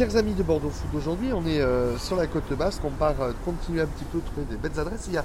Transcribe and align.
chers 0.00 0.16
amis 0.16 0.32
de 0.32 0.42
Bordeaux 0.42 0.70
Food, 0.70 0.94
aujourd'hui 0.94 1.30
on 1.34 1.44
est 1.44 1.60
euh, 1.60 1.98
sur 1.98 2.16
la 2.16 2.26
côte 2.26 2.50
basque, 2.54 2.82
on 2.86 2.90
part 2.90 3.20
euh, 3.20 3.32
continuer 3.44 3.82
un 3.82 3.86
petit 3.86 4.06
peu 4.06 4.18
trouver 4.20 4.46
des 4.46 4.56
belles 4.56 4.80
adresses. 4.80 5.04
Il 5.08 5.12
y 5.12 5.18
a 5.18 5.24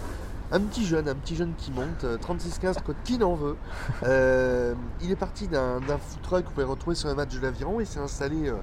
un 0.52 0.60
petit 0.60 0.86
jeune, 0.86 1.08
un 1.08 1.16
petit 1.16 1.38
jeune 1.38 1.54
qui 1.58 1.72
monte, 1.72 2.04
euh, 2.04 2.18
36-15 2.18 2.84
côte 2.84 2.98
qui 3.06 3.18
n'en 3.18 3.36
veut. 3.36 3.56
Euh, 4.04 4.74
il 5.02 5.10
est 5.12 5.16
parti 5.16 5.48
d'un 5.48 5.80
food 5.80 6.22
truck 6.24 6.42
que 6.42 6.48
vous 6.48 6.54
pouvez 6.56 6.66
retrouver 6.66 6.98
sur 6.98 7.08
un 7.08 7.16
match 7.16 7.34
de 7.34 7.40
l'aviron 7.40 7.80
et 7.80 7.86
s'est 7.86 8.02
installé 8.02 8.50
euh, 8.50 8.56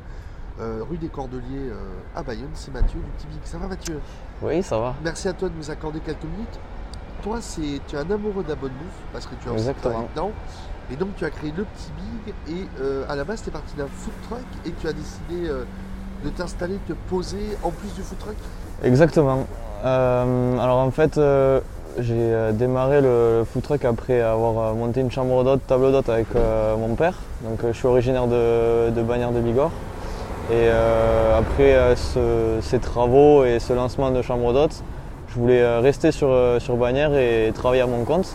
euh, 0.61 0.85
rue 0.89 0.99
des 0.99 1.09
Cordeliers 1.09 1.71
euh, 1.71 1.95
à 2.15 2.23
Bayonne. 2.23 2.51
C'est 2.53 2.75
Mathieu 2.75 3.01
du 3.01 3.11
Petit 3.17 3.27
Big. 3.29 3.41
Ça 3.45 3.57
va 3.57 3.67
Mathieu? 3.67 3.99
Oui, 4.43 4.63
ça 4.63 4.79
va. 4.79 4.95
Merci 5.03 5.29
à 5.29 5.33
toi 5.33 5.49
de 5.49 5.55
nous 5.55 5.71
accorder 5.71 6.01
quelques 6.01 6.25
minutes. 6.25 6.61
Toi, 7.23 7.39
c'est 7.41 7.81
tu 7.89 7.97
es 7.97 7.99
un 7.99 8.11
amoureux 8.11 8.45
de 8.45 8.51
la 8.51 8.57
bonne 8.57 8.73
bouffe 8.73 9.01
parce 9.15 9.25
que 9.25 9.35
tu 9.37 9.49
as 9.49 9.53
aussi 9.53 9.61
Exactement. 9.61 9.93
travaillé 9.93 10.09
dedans. 10.11 10.33
Et 10.91 10.97
donc 10.97 11.17
tu 11.17 11.25
as 11.25 11.31
créé 11.31 11.53
le 11.57 11.65
Petit 11.65 11.91
Big 11.97 12.35
et 12.55 12.69
euh, 12.81 13.05
à 13.09 13.17
la 13.17 13.25
base 13.25 13.43
tu 13.43 13.49
es 13.49 13.53
parti 13.53 13.75
d'un 13.77 13.87
food 13.87 14.13
truck 14.29 14.45
et 14.67 14.73
tu 14.73 14.87
as 14.87 14.93
décidé 14.93 15.49
euh, 15.49 15.65
de 16.25 16.29
t'installer, 16.31 16.75
de 16.89 16.95
te 16.95 16.99
poser 17.09 17.57
en 17.63 17.71
plus 17.71 17.93
du 17.95 18.03
food 18.03 18.19
truck. 18.19 18.37
Exactement. 18.85 19.47
Euh, 19.85 20.59
alors 20.59 20.79
en 20.79 20.91
fait, 20.91 21.19
euh, 21.19 21.61
j'ai 21.99 22.15
euh, 22.17 22.53
démarré 22.53 23.01
le, 23.01 23.39
le 23.41 23.45
food 23.45 23.63
truck 23.63 23.85
après 23.85 24.21
avoir 24.21 24.75
monté 24.75 25.01
une 25.01 25.11
chambre 25.11 25.43
d'hôte, 25.45 25.61
table 25.67 25.91
d'hôte 25.93 26.09
avec 26.09 26.29
mon 26.79 26.95
père. 26.95 27.15
Donc 27.45 27.61
je 27.67 27.77
suis 27.77 27.87
originaire 27.89 28.27
de, 28.27 29.03
Bagnères 29.03 29.33
de 29.33 29.41
Bigorre. 29.41 29.73
Et 30.53 30.69
après 31.37 31.95
ce- 31.97 32.59
ces 32.61 32.79
travaux 32.79 33.45
et 33.45 33.59
ce 33.59 33.73
lancement 33.73 34.11
de 34.11 34.23
chambre 34.23 34.53
d'hôte, 34.53 34.83
je 35.29 35.35
voulais 35.39 35.79
rester 35.79 36.13
sur, 36.13 36.31
sur 36.59 36.77
Bagnères 36.77 37.15
et 37.17 37.53
travailler 37.55 37.83
à 37.83 37.87
mon 37.87 38.05
compte. 38.05 38.35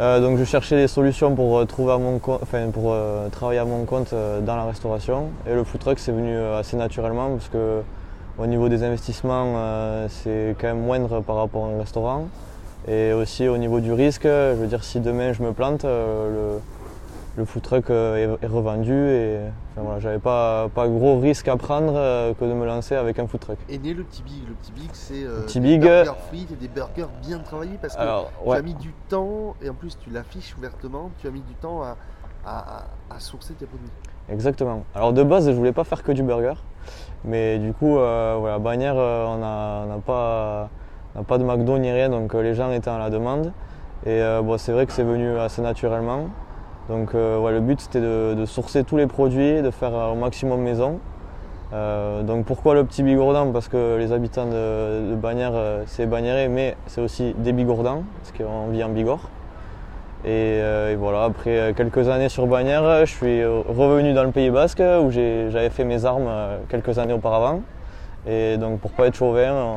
Euh, 0.00 0.20
donc 0.20 0.38
je 0.38 0.44
cherchais 0.44 0.76
des 0.76 0.86
solutions 0.86 1.34
pour, 1.34 1.58
euh, 1.58 1.64
trouver 1.64 1.92
à 1.92 1.98
mon 1.98 2.20
enfin, 2.24 2.70
pour 2.72 2.92
euh, 2.92 3.28
travailler 3.30 3.58
à 3.58 3.64
mon 3.64 3.84
compte 3.84 4.12
euh, 4.12 4.40
dans 4.40 4.54
la 4.54 4.64
restauration. 4.64 5.30
Et 5.44 5.54
le 5.54 5.64
food 5.64 5.80
truck 5.80 5.98
c'est 5.98 6.12
venu 6.12 6.36
assez 6.38 6.76
naturellement 6.76 7.30
parce 7.30 7.48
que 7.48 7.80
au 8.38 8.46
niveau 8.46 8.68
des 8.68 8.84
investissements, 8.84 9.56
c'est 10.08 10.54
quand 10.60 10.68
même 10.68 10.80
moindre 10.80 11.20
par 11.22 11.34
rapport 11.34 11.66
à 11.66 11.70
un 11.70 11.78
restaurant. 11.78 12.28
Et 12.86 13.12
aussi 13.12 13.48
au 13.48 13.56
niveau 13.56 13.80
du 13.80 13.92
risque, 13.92 14.22
je 14.26 14.54
veux 14.54 14.68
dire, 14.68 14.84
si 14.84 15.00
demain 15.00 15.32
je 15.32 15.42
me 15.42 15.52
plante, 15.52 15.82
le, 15.82 16.60
le 17.38 17.44
food 17.44 17.62
truck 17.62 17.88
euh, 17.90 18.36
est, 18.42 18.46
revendu. 18.46 18.92
Et 18.92 19.38
enfin, 19.72 19.82
voilà, 19.82 20.00
j'avais 20.00 20.18
pas, 20.18 20.68
pas 20.74 20.88
gros 20.88 21.18
risque 21.18 21.48
à 21.48 21.56
prendre 21.56 21.94
euh, 21.96 22.34
que 22.34 22.44
de 22.44 22.52
me 22.52 22.66
lancer 22.66 22.96
avec 22.96 23.18
un 23.18 23.26
food 23.26 23.40
truck. 23.40 23.58
Et 23.68 23.78
né 23.78 23.94
le 23.94 24.02
Petit 24.02 24.22
Big. 24.22 24.46
Le 24.46 24.54
Petit 24.54 24.72
Big, 24.72 24.90
c'est 24.92 25.24
euh, 25.24 25.46
des 25.46 25.60
Big, 25.60 25.80
burgers 25.80 26.12
frites 26.28 26.50
et 26.50 26.56
des 26.56 26.68
burgers 26.68 27.06
bien 27.22 27.38
travaillés 27.38 27.78
parce 27.80 27.96
que 27.96 28.00
Alors, 28.00 28.30
tu 28.42 28.48
ouais, 28.48 28.58
as 28.58 28.62
mis 28.62 28.74
du 28.74 28.92
temps 29.08 29.54
et 29.62 29.70
en 29.70 29.74
plus 29.74 29.96
tu 29.98 30.10
l'affiches 30.10 30.56
ouvertement. 30.58 31.10
Tu 31.18 31.28
as 31.28 31.30
mis 31.30 31.42
du 31.42 31.54
temps 31.54 31.82
à, 31.82 31.96
à, 32.44 32.84
à- 33.10 33.20
sourcer 33.20 33.54
tes 33.54 33.66
produits. 33.66 33.88
exactement. 34.28 34.84
Alors 34.94 35.12
de 35.12 35.22
base, 35.22 35.46
je 35.46 35.54
voulais 35.54 35.72
pas 35.72 35.84
faire 35.84 36.02
que 36.02 36.12
du 36.12 36.22
burger. 36.22 36.54
Mais 37.24 37.58
du 37.58 37.72
coup, 37.72 37.98
euh, 37.98 38.36
voilà, 38.38 38.56
euh, 38.56 39.26
on 39.26 39.38
n'a 39.38 39.84
on 39.84 39.86
n'a 39.86 39.98
pas, 40.04 40.70
on 41.14 41.22
pas 41.22 41.38
de 41.38 41.44
McDo 41.44 41.78
ni 41.78 41.90
rien, 41.90 42.08
donc 42.08 42.34
les 42.34 42.54
gens 42.54 42.70
étaient 42.72 42.90
à 42.90 42.98
la 42.98 43.10
demande. 43.10 43.52
Et 44.06 44.22
euh, 44.22 44.42
bon, 44.42 44.56
c'est 44.58 44.72
vrai 44.72 44.86
que 44.86 44.92
c'est 44.92 45.02
venu 45.02 45.36
assez 45.38 45.60
naturellement. 45.62 46.28
Donc 46.88 47.14
euh, 47.14 47.38
ouais, 47.38 47.52
le 47.52 47.60
but 47.60 47.80
c'était 47.80 48.00
de, 48.00 48.44
sourcer 48.46 48.82
tous 48.82 48.96
les 48.96 49.06
produits, 49.06 49.62
de 49.62 49.70
faire 49.70 49.94
euh, 49.94 50.12
au 50.12 50.14
maximum 50.14 50.60
maison. 50.60 50.98
Euh, 51.74 52.22
donc 52.22 52.46
pourquoi 52.46 52.74
le 52.74 52.84
petit 52.84 53.02
Bigourdan? 53.02 53.52
Parce 53.52 53.68
que 53.68 53.96
les 53.98 54.12
habitants 54.12 54.46
de, 54.46 55.14
Bagnères, 55.14 55.52
c'est 55.86 56.06
Bagnéré, 56.06 56.48
mais 56.48 56.76
c'est 56.86 57.02
aussi 57.02 57.34
des 57.36 57.52
Bigourdans, 57.52 58.04
parce 58.20 58.32
qu'on 58.32 58.68
vit 58.68 58.82
en 58.82 58.88
Bigorre. 58.88 59.28
Et, 60.24 60.56
et 60.58 60.96
voilà, 60.96 61.24
après 61.24 61.74
quelques 61.76 62.08
années 62.08 62.28
sur 62.28 62.46
Bagnères, 62.46 63.06
je 63.06 63.12
suis 63.12 63.44
revenu 63.44 64.14
dans 64.14 64.24
le 64.24 64.30
Pays 64.30 64.50
Basque 64.50 64.80
où 64.80 65.10
j'avais 65.10 65.70
fait 65.70 65.84
mes 65.84 66.06
armes 66.06 66.30
quelques 66.70 66.98
années 66.98 67.12
auparavant. 67.12 67.60
Et 68.26 68.56
donc 68.56 68.80
pour 68.80 68.90
pas 68.90 69.06
être 69.06 69.14
chauvin, 69.14 69.76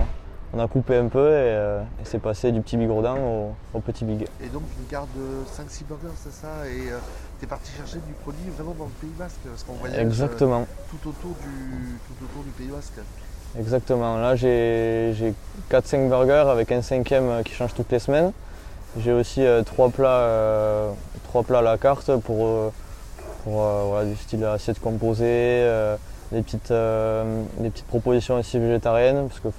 on, 0.53 0.59
a 0.59 0.67
coupé 0.67 0.97
un 0.97 1.07
peu 1.07 1.27
et, 1.27 1.55
euh, 1.55 1.81
et 1.81 2.05
c'est 2.05 2.19
passé 2.19 2.51
du 2.51 2.61
petit 2.61 2.77
Bigourdan 2.77 3.17
au, 3.17 3.55
au 3.73 3.79
petit 3.79 4.05
Big. 4.05 4.27
Et 4.43 4.47
donc 4.47 4.63
une 4.79 4.85
carte 4.87 5.09
de 5.15 5.45
5-6 5.45 5.85
burgers, 5.85 6.15
c'est 6.15 6.33
ça? 6.33 6.67
Et 6.67 6.87
tu 7.39 7.45
es 7.45 7.47
parti 7.47 7.71
chercher 7.75 7.99
du 8.05 8.13
produit 8.13 8.49
vraiment 8.55 8.75
dans 8.77 8.85
le 8.85 8.91
Pays 9.01 9.15
Basque 9.17 9.39
parce 9.45 9.63
qu'on 9.63 9.73
voyage 9.73 9.97
euh, 9.97 10.01
Exactement. 10.01 10.65
tout, 10.89 11.09
autour 11.09 11.31
du, 11.41 11.97
tout 12.07 12.25
autour 12.25 12.43
du 12.43 12.51
Pays 12.51 12.67
Basque. 12.67 12.99
Exactement. 13.57 14.17
Là, 14.17 14.35
j'ai 14.35 15.13
j'ai 15.17 15.33
4-5 15.69 16.07
burgers 16.07 16.49
avec 16.49 16.71
un 16.71 16.81
cinquième 16.81 17.29
euh, 17.29 17.43
qui 17.43 17.53
change 17.53 17.73
toutes 17.73 17.91
les 17.91 17.99
semaines. 17.99 18.31
J'ai 18.99 19.13
aussi 19.13 19.45
euh, 19.45 19.63
trois 19.63 19.89
plats, 19.89 20.09
euh, 20.09 20.91
trois 21.29 21.43
plats 21.43 21.59
à 21.59 21.61
la 21.61 21.77
carte 21.77 22.15
pour, 22.17 22.45
euh, 22.45 22.69
pour 23.43 23.61
euh, 23.61 23.83
voilà, 23.87 24.09
du 24.09 24.15
style 24.17 24.43
assiette 24.43 24.79
composée, 24.79 25.25
euh, 25.27 25.95
des, 26.31 26.41
petites, 26.41 26.71
euh, 26.71 27.43
des 27.59 27.69
petites 27.69 27.87
propositions 27.87 28.35
aussi 28.35 28.59
végétariennes, 28.59 29.27
parce 29.27 29.39
que 29.39 29.49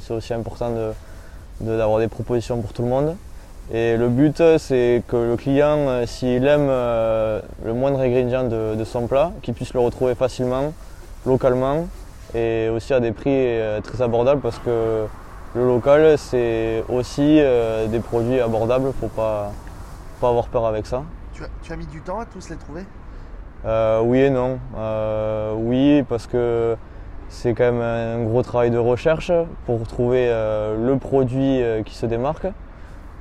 c'est 0.00 0.14
aussi 0.14 0.34
important 0.34 0.70
de- 0.70 0.92
de- 1.60 1.76
d'avoir 1.76 1.98
des 1.98 2.08
propositions 2.08 2.60
pour 2.60 2.72
tout 2.72 2.82
le 2.82 2.88
monde. 2.88 3.16
Et 3.72 3.96
le 3.96 4.08
but, 4.08 4.40
euh, 4.40 4.58
c'est 4.58 5.02
que 5.08 5.16
le 5.16 5.36
client, 5.36 5.78
euh, 5.88 6.06
s'il 6.06 6.46
aime 6.46 6.66
euh, 6.68 7.40
le 7.64 7.72
moindre 7.72 8.00
ingrédient 8.00 8.44
de, 8.44 8.74
de 8.74 8.84
son 8.84 9.06
plat, 9.06 9.32
qu'il 9.42 9.54
puisse 9.54 9.72
le 9.72 9.80
retrouver 9.80 10.14
facilement, 10.14 10.72
localement, 11.24 11.86
et 12.34 12.68
aussi 12.68 12.92
à 12.92 13.00
des 13.00 13.12
prix 13.12 13.58
très 13.84 14.02
abordables 14.02 14.40
parce 14.40 14.58
que 14.58 15.06
le 15.54 15.66
local 15.66 16.18
c'est 16.18 16.82
aussi 16.88 17.38
euh, 17.40 17.86
des 17.86 18.00
produits 18.00 18.40
abordables, 18.40 18.92
faut 19.00 19.06
pas, 19.06 19.52
pas 20.20 20.30
avoir 20.30 20.48
peur 20.48 20.66
avec 20.66 20.84
ça. 20.84 21.04
Tu 21.32 21.44
as, 21.44 21.48
tu 21.62 21.72
as 21.72 21.76
mis 21.76 21.86
du 21.86 22.00
temps 22.00 22.18
à 22.18 22.26
tous 22.26 22.50
les 22.50 22.56
trouver? 22.56 22.84
Euh, 23.64 24.00
oui 24.02 24.18
et 24.18 24.30
non. 24.30 24.58
Oui 25.64 26.04
parce 26.08 26.26
que 26.26 26.76
c'est 27.28 27.54
quand 27.54 27.72
même 27.72 27.80
un 27.80 28.22
gros 28.24 28.42
travail 28.42 28.70
de 28.70 28.78
recherche 28.78 29.32
pour 29.66 29.86
trouver 29.86 30.28
euh, 30.28 30.76
le 30.76 30.96
produit 30.98 31.62
euh, 31.62 31.82
qui 31.82 31.94
se 31.94 32.06
démarque. 32.06 32.46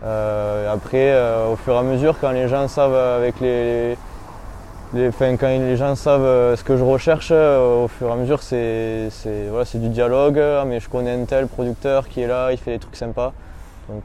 Euh, 0.04 0.72
après, 0.72 1.16
au 1.50 1.56
fur 1.56 1.74
et 1.74 1.78
à 1.78 1.84
mesure, 1.84 2.18
quand 2.20 2.32
les 2.32 2.50
gens 2.50 2.68
savent 2.68 2.96
avec 2.96 3.40
les, 3.40 3.98
quand 4.94 5.48
les 5.48 5.78
gens 5.78 5.96
savent 5.96 6.56
ce 6.56 6.64
que 6.64 6.76
je 6.76 6.84
recherche, 6.84 7.32
au 7.32 7.88
fur 7.88 8.10
et 8.10 8.12
à 8.12 8.16
mesure, 8.16 8.44
c'est 8.44 9.10
voilà, 9.50 9.66
du 9.74 9.90
dialogue. 9.90 10.40
Ah, 10.40 10.66
mais 10.68 10.82
je 10.82 10.90
connais 10.90 11.14
un 11.14 11.24
tel 11.24 11.48
producteur 11.48 12.10
qui 12.10 12.22
est 12.22 12.28
là, 12.28 12.52
il 12.52 12.58
fait 12.58 12.72
des 12.72 12.80
trucs 12.80 12.98
sympas. 12.98 13.32
Donc 13.88 14.04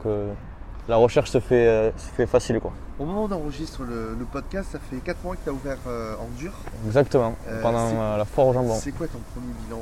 la 0.89 0.97
recherche 0.97 1.29
se 1.29 1.39
fait, 1.39 1.67
euh, 1.67 1.91
se 1.91 2.09
fait 2.15 2.25
facile. 2.25 2.59
Quoi. 2.59 2.71
Au 2.99 3.05
moment 3.05 3.23
où 3.23 3.27
on 3.31 3.31
enregistre 3.35 3.83
le, 3.83 4.15
le 4.19 4.25
podcast, 4.25 4.69
ça 4.71 4.79
fait 4.79 4.97
4 4.97 5.23
mois 5.23 5.35
que 5.35 5.43
tu 5.43 5.49
as 5.49 5.53
ouvert 5.53 5.77
euh, 5.87 6.15
en 6.15 6.27
dur. 6.37 6.51
Exactement, 6.85 7.35
Euh, 7.47 7.61
pendant 7.61 8.17
la 8.17 8.25
foire 8.25 8.47
au 8.47 8.53
jambon. 8.53 8.73
C'est 8.75 8.91
quoi 8.91 9.07
ton 9.07 9.19
premier 9.33 9.53
bilan 9.65 9.77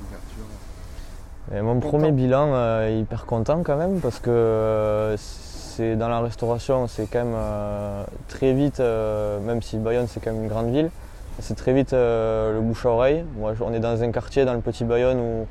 d'ouverture? 0.00 0.44
Et 1.54 1.60
mon 1.62 1.74
Content. 1.74 1.88
premier 1.88 2.10
bilan, 2.12 2.86
hyper 2.88 3.26
content 3.26 3.62
quand 3.62 3.76
même, 3.76 4.00
parce 4.00 4.18
que 4.18 5.14
c'est 5.18 5.96
dans 5.96 6.08
la 6.08 6.20
restauration, 6.20 6.86
c'est 6.88 7.06
quand 7.06 7.24
même 7.24 7.36
très 8.28 8.52
vite, 8.52 8.80
même 8.80 9.60
si 9.62 9.76
Bayonne 9.78 10.06
c'est 10.08 10.20
quand 10.20 10.32
même 10.32 10.42
une 10.44 10.48
grande 10.48 10.70
ville, 10.70 10.90
c'est 11.40 11.54
très 11.56 11.72
vite 11.72 11.92
le 11.92 12.60
bouche 12.60 12.86
à 12.86 12.90
oreille. 12.90 13.24
Moi, 13.38 13.52
on 13.60 13.72
est 13.72 13.80
dans 13.80 14.02
un 14.02 14.10
quartier, 14.12 14.44
dans 14.44 14.54
le 14.54 14.60
petit 14.60 14.84
Bayonne, 14.84 15.18
où 15.18 15.46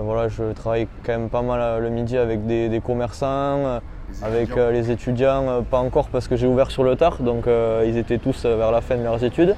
enfin, 0.00 0.06
voilà, 0.06 0.28
je 0.28 0.52
travaille 0.52 0.88
quand 1.04 1.12
même 1.12 1.28
pas 1.28 1.42
mal 1.42 1.60
euh, 1.60 1.78
le 1.80 1.90
midi 1.90 2.16
avec 2.16 2.46
des, 2.46 2.68
des 2.68 2.80
commerçants, 2.80 3.26
euh, 3.26 3.80
Les 4.20 4.26
avec 4.26 4.56
euh, 4.56 4.72
les 4.72 4.90
étudiants, 4.90 5.48
euh, 5.48 5.60
pas 5.62 5.78
encore 5.78 6.08
parce 6.08 6.28
que 6.28 6.36
j'ai 6.36 6.46
ouvert 6.46 6.70
sur 6.70 6.84
le 6.84 6.96
tard, 6.96 7.18
donc 7.20 7.46
euh, 7.46 7.84
ils 7.86 7.96
étaient 7.96 8.18
tous 8.18 8.44
vers 8.44 8.70
la 8.70 8.80
fin 8.80 8.96
de 8.96 9.02
leurs 9.02 9.22
études. 9.22 9.54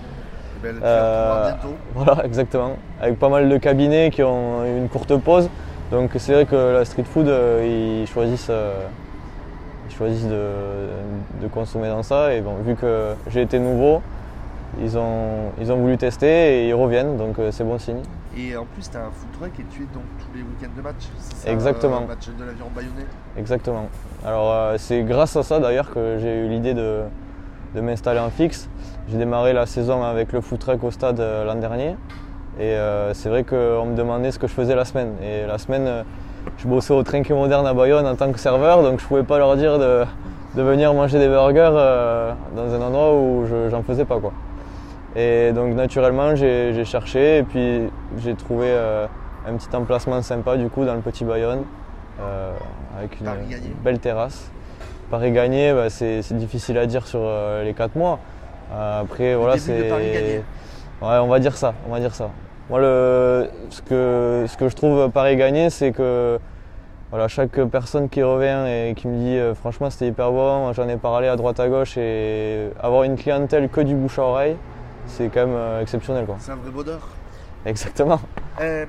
Eh 0.65 0.73
ben. 0.73 1.57
Voilà, 1.95 2.25
exactement. 2.25 2.73
Avec 3.01 3.19
pas 3.19 3.29
mal 3.29 3.49
de 3.49 3.57
cabinets 3.59 4.11
qui 4.11 4.23
ont 4.23 4.65
eu 4.65 4.79
une 4.79 4.89
courte 4.89 5.17
pause. 5.17 5.49
Donc 5.91 6.11
c'est 6.17 6.33
vrai 6.33 6.47
que 6.47 6.73
la 6.73 6.85
street 6.85 7.05
food, 7.05 7.31
ils 7.63 8.07
choisissent, 8.07 8.51
ils 9.89 9.95
choisissent 9.95 10.29
de, 10.29 10.47
de 11.43 11.49
consommer 11.49 11.89
dans 11.89 12.03
ça. 12.03 12.33
Et 12.33 12.41
bon, 12.41 12.55
vu 12.65 12.77
que 12.77 13.15
j'ai 13.29 13.43
été 13.43 13.59
nouveau, 13.59 14.01
ils 14.81 14.97
ont, 14.97 15.51
ils 15.61 15.71
ont 15.73 15.77
voulu 15.77 15.99
tester 15.99 16.63
et 16.65 16.69
ils 16.69 16.75
reviennent, 16.75 17.17
donc 17.17 17.37
c'est 17.51 17.65
bon 17.65 17.79
signe. 17.79 18.01
Et 18.37 18.57
en 18.57 18.65
plus, 18.65 18.91
tu 18.91 18.97
as 18.97 19.01
un 19.01 19.11
food 19.11 19.31
truck 19.39 19.61
et 19.61 19.65
tu 19.71 19.83
es 19.83 19.87
donc 19.93 20.05
tous 20.19 20.35
les 20.35 20.41
week-ends 20.43 20.75
de 20.75 20.83
match. 20.83 21.07
c'est 21.19 21.37
ça, 21.47 21.51
Exactement. 21.53 22.03
euh, 22.03 22.07
match 22.09 22.29
de 22.29 22.45
l'avion 22.45 22.67
bayonnais. 22.75 23.07
Exactement. 23.37 23.87
Alors 24.25 24.51
euh, 24.53 24.77
c'est 24.79 25.03
grâce 25.03 25.37
à 25.37 25.43
ça 25.43 25.59
d'ailleurs 25.61 25.91
que 25.93 26.17
j'ai 26.19 26.39
eu 26.39 26.49
l'idée 26.49 26.73
de, 26.73 27.01
de 27.75 27.81
m'installer 27.83 28.21
en 28.21 28.31
fixe. 28.31 28.71
J'ai 29.11 29.19
démarré 29.19 29.53
la 29.53 29.67
saison 29.67 30.03
avec 30.03 30.33
le 30.33 30.41
food 30.41 30.61
truck 30.61 30.83
au 30.83 30.91
stade 30.91 31.21
euh, 31.21 31.45
l'an 31.45 31.57
dernier. 31.57 31.97
Et 32.59 32.63
euh, 32.75 33.13
c'est 33.13 33.29
vrai 33.29 33.45
qu'on 33.45 33.85
me 33.87 33.95
demandait 33.97 34.31
ce 34.31 34.39
que 34.39 34.47
je 34.47 34.53
faisais 34.55 34.75
la 34.75 34.85
semaine. 34.87 35.13
Et 35.23 35.47
la 35.47 35.59
semaine, 35.59 36.05
je 36.59 36.67
bossais 36.67 36.95
au 36.95 37.03
Trinquet 37.03 37.35
Moderne 37.35 37.67
à 37.67 37.75
Bayonne 37.75 38.07
en 38.07 38.15
tant 38.17 38.31
que 38.33 38.39
serveur, 38.39 38.83
donc 38.83 39.01
je 39.01 39.07
pouvais 39.07 39.23
pas 39.23 39.39
leur 39.39 39.57
dire 39.57 39.79
de, 39.79 40.05
de 40.55 40.63
venir 40.63 40.93
manger 40.95 41.19
des 41.19 41.29
burgers 41.29 41.71
dans 42.55 42.75
un 42.75 42.81
endroit 42.83 43.15
où 43.15 43.47
je 43.47 43.71
j'en 43.71 43.83
faisais 43.83 44.05
pas. 44.05 44.19
Quoi. 44.21 44.33
Et 45.17 45.53
donc 45.53 45.75
naturellement, 45.75 46.35
j'ai 46.35 46.85
cherché 46.85 47.39
et 47.39 47.43
puis 47.43 47.91
j'ai 48.19 48.35
trouvé 48.35 48.67
euh, 48.69 49.07
un 49.47 49.55
petit 49.55 49.75
emplacement 49.77 50.23
sympa 50.23 50.57
du 50.57 50.69
coup 50.69 50.85
dans 50.85 50.95
le 50.95 51.01
petit 51.01 51.25
Bayonne, 51.25 51.65
euh, 52.21 52.53
avec 52.99 53.21
une 53.21 53.27
gagné. 53.27 53.75
belle 53.85 53.99
terrasse. 53.99 54.51
Paris 55.11 55.33
gagné, 55.33 55.75
bah, 55.75 55.91
c'est 55.91 56.23
difficile 56.33 56.79
à 56.79 56.87
dire 56.87 57.07
sur 57.07 57.21
euh, 57.23 57.65
les 57.65 57.75
quatre 57.75 57.97
mois. 57.97 58.19
Après, 58.75 59.35
voilà, 59.35 59.59
c'est. 59.59 59.89
Gagné. 59.89 60.43
Ouais, 61.03 61.19
on 61.19 61.29
va 61.29 61.39
dire 61.41 61.57
ça, 61.57 61.75
on 61.87 61.93
va 61.93 62.01
dire 62.01 62.15
ça. 62.15 62.31
Moi, 62.71 62.81
le, 62.81 63.51
ce, 63.69 63.83
que, 63.83 64.47
ce 64.49 64.57
que 64.57 64.69
je 64.69 64.77
trouve 64.77 65.11
Paris 65.11 65.37
gagner, 65.37 65.69
c'est 65.69 65.93
que 65.93 66.39
voilà, 67.13 67.29
chaque 67.29 67.61
personne 67.65 68.09
qui 68.09 68.23
revient 68.23 68.65
et 68.67 68.95
qui 68.95 69.07
me 69.07 69.19
dit 69.19 69.37
euh, 69.37 69.55
franchement 69.55 69.91
c'était 69.91 70.07
hyper 70.09 70.33
bon, 70.33 70.73
j'en 70.73 70.89
ai 70.89 70.97
parlé 70.97 71.29
à 71.29 71.37
droite 71.37 71.61
à 71.61 71.69
gauche 71.69 71.99
et 71.99 72.71
avoir 72.81 73.03
une 73.03 73.17
clientèle 73.17 73.69
que 73.69 73.83
du 73.83 73.95
bouche 73.95 74.19
à 74.19 74.23
oreille, 74.23 74.57
c'est 75.07 75.29
quand 75.29 75.47
même 75.47 75.55
euh, 75.57 75.81
exceptionnel. 75.83 76.27
Quoi. 76.27 76.37
C'est 76.39 76.53
un 76.53 76.57
vrai 76.57 76.71
bonheur. 76.71 77.01
Exactement. 77.65 78.21
Euh, 78.61 78.87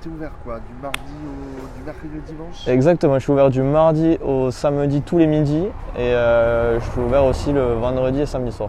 T'es 0.00 0.10
ouvert 0.10 0.32
quoi 0.44 0.58
Du 0.60 0.74
mardi 0.82 0.98
au 1.24 1.78
du 1.78 1.84
mercredi 1.84 2.12
au 2.18 2.30
dimanche? 2.30 2.68
Exactement, 2.68 3.14
je 3.14 3.20
suis 3.20 3.32
ouvert 3.32 3.48
du 3.48 3.62
mardi 3.62 4.18
au 4.22 4.50
samedi 4.50 5.00
tous 5.00 5.16
les 5.16 5.26
midis 5.26 5.66
et 5.96 6.12
euh, 6.12 6.78
je 6.78 6.84
suis 6.90 7.00
ouvert 7.00 7.24
aussi 7.24 7.52
le 7.54 7.72
vendredi 7.72 8.20
et 8.20 8.26
samedi 8.26 8.52
soir. 8.52 8.68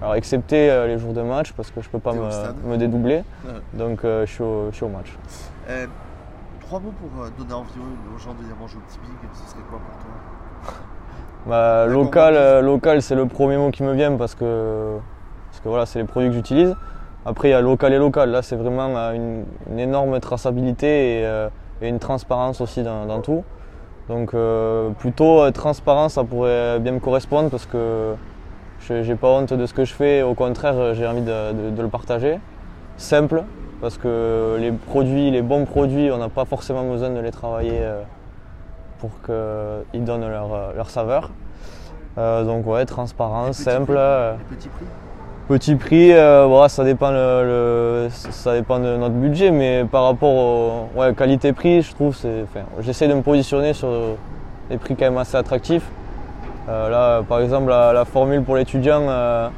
Alors 0.00 0.14
excepté 0.14 0.70
euh, 0.70 0.86
les 0.86 0.98
jours 0.98 1.12
de 1.12 1.22
match 1.22 1.52
parce 1.54 1.72
que 1.72 1.80
je 1.80 1.88
peux 1.88 1.98
pas 1.98 2.12
T'es 2.12 2.18
au 2.20 2.30
stade. 2.30 2.54
me, 2.64 2.70
me 2.72 2.76
dédoubler, 2.78 3.24
Ouais. 3.44 3.52
donc 3.72 4.04
euh, 4.04 4.24
je, 4.26 4.30
suis 4.32 4.44
au, 4.44 4.68
je 4.70 4.76
suis 4.76 4.84
au 4.84 4.88
match. 4.88 5.16
Euh, 5.70 5.86
Trois 6.60 6.78
mots 6.78 6.92
pour 7.00 7.22
euh, 7.24 7.30
donner 7.36 7.54
envie 7.54 7.70
aux 7.80 8.14
aux 8.14 8.18
gens 8.18 8.32
de 8.34 8.38
venir 8.42 8.54
manger 8.60 8.76
au 8.76 8.80
petit 8.88 8.98
big, 9.00 9.30
ce 9.32 9.50
serait 9.50 9.62
quoi 9.68 9.80
pour 9.80 9.98
toi? 10.04 10.74
Bah, 11.46 11.86
local, 11.86 12.34
euh, 12.36 12.60
local 12.60 13.02
c'est 13.02 13.14
le 13.16 13.26
premier 13.26 13.56
mot 13.56 13.70
qui 13.70 13.82
me 13.82 13.92
vient 13.94 14.16
parce 14.16 14.34
que, 14.36 14.98
parce 15.56 15.64
que 15.64 15.68
voilà, 15.70 15.86
c'est 15.86 15.98
les 16.00 16.04
produits 16.04 16.28
que 16.28 16.34
j'utilise. 16.34 16.76
Après, 17.24 17.48
il 17.48 17.52
y 17.52 17.54
a 17.54 17.62
local 17.62 17.90
et 17.94 17.98
local. 17.98 18.30
Là, 18.30 18.42
c'est 18.42 18.56
vraiment 18.56 18.94
euh, 18.94 19.12
une, 19.14 19.44
une 19.70 19.78
énorme 19.78 20.20
traçabilité 20.20 21.20
et, 21.20 21.24
euh, 21.26 21.48
et 21.80 21.88
une 21.88 21.98
transparence 21.98 22.60
aussi 22.60 22.82
dans, 22.82 23.06
dans 23.06 23.20
tout. 23.22 23.42
Donc, 24.10 24.34
euh, 24.34 24.90
plutôt 24.90 25.40
euh, 25.40 25.50
transparent, 25.52 26.10
ça 26.10 26.24
pourrait 26.24 26.78
bien 26.78 26.92
me 26.92 27.00
correspondre 27.00 27.48
parce 27.48 27.64
que 27.64 28.14
je 28.80 29.02
j'ai 29.02 29.14
pas 29.14 29.28
honte 29.30 29.54
de 29.54 29.64
ce 29.64 29.72
que 29.72 29.86
je 29.86 29.94
fais. 29.94 30.20
Au 30.20 30.34
contraire, 30.34 30.92
j'ai 30.92 31.06
envie 31.06 31.22
de, 31.22 31.52
de- 31.52 31.70
de 31.70 31.82
le 31.82 31.88
partager. 31.88 32.38
Simple, 32.98 33.42
parce 33.80 33.96
que 33.96 34.56
les 34.60 34.72
produits, 34.72 35.30
les 35.30 35.40
bons 35.42 35.64
produits, 35.64 36.10
on 36.12 36.18
n'a 36.18 36.28
pas 36.28 36.44
forcément 36.44 36.84
besoin 36.84 37.08
de 37.10 37.20
les 37.20 37.30
travailler 37.30 37.80
pour 38.98 39.10
qu'ils 39.24 40.04
donnent 40.04 40.28
leur, 40.28 40.74
leur 40.76 40.90
saveur. 40.90 41.30
Donc 42.16 42.66
ouais, 42.66 42.84
transparent, 42.84 43.52
simple. 43.52 43.94
prix 43.94 44.38
Les 44.50 44.56
petits 44.56 44.68
prix 44.68 44.86
Petit 45.48 45.76
prix, 45.76 46.12
euh, 46.12 46.44
voilà, 46.48 46.68
ça, 46.68 46.82
dépend 46.82 47.12
le, 47.12 48.06
le- 48.06 48.08
ça 48.10 48.54
dépend 48.54 48.80
de 48.80 48.96
notre 48.96 49.14
budget, 49.14 49.52
mais 49.52 49.84
par 49.88 50.02
rapport 50.04 50.34
au 50.34 50.88
ouais, 50.96 51.14
qualité-prix, 51.14 51.82
je 51.82 51.94
trouve, 51.94 52.16
c'est, 52.16 52.42
enfin, 52.42 52.66
j'essaie 52.80 53.06
de 53.06 53.14
me 53.14 53.22
positionner 53.22 53.72
sur 53.72 53.88
des 54.68 54.76
prix 54.76 54.96
quand 54.96 55.04
même 55.04 55.18
assez 55.18 55.36
attractifs. 55.36 55.84
Euh, 56.68 56.88
là, 56.90 57.22
par 57.22 57.38
exemple, 57.40 57.68
la, 57.70 57.92
la 57.92 58.04
formule 58.04 58.42
pour 58.42 58.56
l'étudiant, 58.56 59.02
euh, 59.08 59.48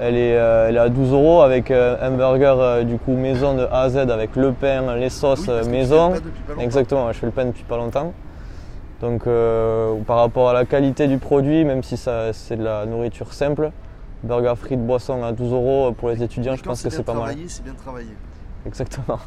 elle, 0.00 0.16
est, 0.16 0.38
euh, 0.38 0.68
elle 0.70 0.76
est 0.76 0.80
à 0.80 0.88
12 0.88 1.12
euros 1.12 1.42
avec 1.42 1.70
euh, 1.70 1.96
un 2.00 2.12
burger 2.12 2.54
euh, 2.58 2.82
du 2.84 2.96
coup 2.96 3.12
maison 3.12 3.52
de 3.54 3.64
A 3.70 3.82
à 3.82 3.88
Z 3.90 3.96
avec 3.98 4.36
le 4.36 4.52
pain, 4.52 4.94
les 4.96 5.10
sauces 5.10 5.48
Oui, 5.48 5.68
maison. 5.68 6.14
fais 6.14 6.20
le. 6.56 6.62
Exactement, 6.62 7.12
je 7.12 7.18
fais 7.18 7.26
le 7.26 7.32
pain 7.32 7.44
depuis 7.44 7.64
pas 7.64 7.76
longtemps. 7.76 8.14
Donc 9.02 9.26
euh, 9.26 9.92
par 10.06 10.16
rapport 10.16 10.48
à 10.48 10.54
la 10.54 10.64
qualité 10.64 11.06
du 11.08 11.18
produit, 11.18 11.66
même 11.66 11.82
si 11.82 11.98
ça, 11.98 12.32
c'est 12.32 12.56
de 12.56 12.64
la 12.64 12.86
nourriture 12.86 13.34
simple, 13.34 13.70
burger 14.26 14.54
frites, 14.56 14.84
boisson 14.86 15.22
à 15.22 15.32
12 15.32 15.52
euros 15.52 15.92
pour 15.92 16.08
les 16.10 16.22
étudiants, 16.22 16.56
je 16.56 16.62
pense 16.62 16.82
que 16.82 16.90
c'est 16.90 17.02
pas 17.02 17.14
mal. 17.14 17.34
c'est 17.48 17.64
bien 17.64 17.74
travaillé. 17.74 18.10
Exactement. 18.66 19.18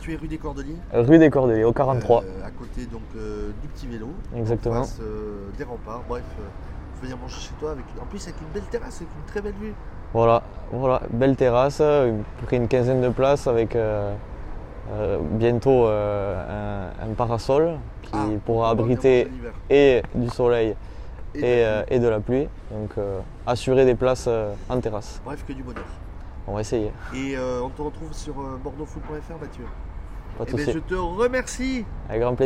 Tu 0.00 0.14
es 0.14 0.16
rue 0.16 0.26
des 0.26 0.38
Cordeliers 0.38 0.76
Rue 0.92 1.18
des 1.18 1.30
Cordeliers, 1.30 1.64
au 1.64 1.72
43. 1.72 2.22
euh, 2.24 2.44
à 2.46 2.50
côté 2.50 2.86
donc 2.86 3.02
euh, 3.16 3.50
du 3.62 3.68
petit 3.68 3.86
vélo. 3.86 4.08
Exactement. 4.36 4.80
En 4.80 4.82
face 4.84 4.98
euh, 5.00 5.48
des 5.56 5.62
remparts. 5.62 6.02
Bref, 6.08 6.24
je 6.36 7.02
vais 7.02 7.06
venir 7.08 7.18
manger 7.22 7.40
chez 7.40 7.54
toi 7.60 7.70
avec 7.70 7.84
en 8.00 8.06
plus 8.06 8.22
avec 8.24 8.34
une 8.40 8.48
belle 8.52 8.68
terrasse, 8.68 8.96
avec 8.96 9.08
une 9.16 9.26
très 9.30 9.40
belle 9.40 9.54
vue. 9.60 9.74
Voilà, 10.12 10.42
voilà, 10.72 11.02
belle 11.10 11.36
terrasse, 11.36 11.80
pris 12.46 12.56
une 12.56 12.66
quinzaine 12.68 13.00
de 13.00 13.08
places 13.10 13.46
avec 13.46 13.76
bientôt 15.32 15.86
un, 15.86 16.88
un 17.00 17.14
parasol 17.16 17.76
qui 18.02 18.10
Ah, 18.12 18.26
pourra 18.44 18.70
abriter 18.70 19.28
et 19.70 20.02
du 20.14 20.28
soleil 20.28 20.74
Et 21.34 21.38
et, 21.38 21.42
de 21.42 21.46
la 21.46 21.66
euh, 21.66 21.82
pluie. 21.82 21.96
et 21.96 21.98
de 21.98 22.08
la 22.08 22.20
pluie. 22.20 22.48
Donc 22.70 22.90
euh, 22.98 23.20
assurer 23.46 23.84
des 23.84 23.94
places 23.94 24.26
euh, 24.28 24.52
en 24.68 24.80
terrasse. 24.80 25.20
Bref, 25.24 25.44
que 25.46 25.52
du 25.52 25.62
bonheur. 25.62 25.84
On 26.46 26.54
va 26.54 26.60
essayer, 26.60 26.90
Et 27.14 27.36
on 27.38 27.68
te 27.68 27.80
retrouve 27.82 28.12
sur 28.12 28.34
bordeauxfoot.fr 28.34 29.38
Mathieu. 29.40 29.64
pas 30.36 30.44
de 30.44 30.50
Eh 30.50 30.56
ben, 30.56 30.72
je 30.74 30.78
te 30.80 30.94
remercie 30.94 31.84
Avec 32.08 32.20
grand 32.20 32.34
plaisir. 32.34 32.40